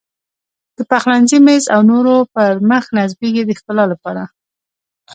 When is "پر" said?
2.33-2.49